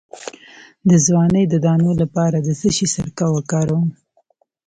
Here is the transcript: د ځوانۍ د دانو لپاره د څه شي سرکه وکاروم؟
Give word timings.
د 0.89 0.91
ځوانۍ 1.05 1.43
د 1.49 1.55
دانو 1.65 1.91
لپاره 2.01 2.37
د 2.41 2.49
څه 2.59 2.69
شي 2.75 2.87
سرکه 2.95 3.25
وکاروم؟ 3.35 3.87